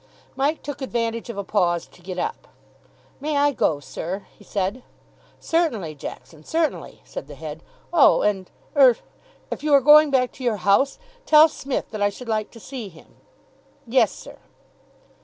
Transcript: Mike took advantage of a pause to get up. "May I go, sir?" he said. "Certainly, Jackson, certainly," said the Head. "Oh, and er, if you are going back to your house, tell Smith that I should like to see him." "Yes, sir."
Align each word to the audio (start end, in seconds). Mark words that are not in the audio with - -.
Mike 0.35 0.63
took 0.63 0.81
advantage 0.81 1.29
of 1.29 1.37
a 1.37 1.43
pause 1.43 1.85
to 1.85 2.01
get 2.01 2.17
up. 2.17 2.47
"May 3.19 3.37
I 3.37 3.51
go, 3.51 3.79
sir?" 3.79 4.25
he 4.35 4.43
said. 4.43 4.81
"Certainly, 5.39 5.93
Jackson, 5.93 6.43
certainly," 6.43 7.01
said 7.05 7.27
the 7.27 7.35
Head. 7.35 7.61
"Oh, 7.93 8.23
and 8.23 8.49
er, 8.75 8.97
if 9.51 9.61
you 9.61 9.75
are 9.75 9.79
going 9.79 10.09
back 10.09 10.31
to 10.31 10.43
your 10.43 10.57
house, 10.65 10.97
tell 11.27 11.47
Smith 11.47 11.91
that 11.91 12.01
I 12.01 12.09
should 12.09 12.27
like 12.27 12.49
to 12.49 12.59
see 12.59 12.89
him." 12.89 13.13
"Yes, 13.85 14.11
sir." 14.11 14.39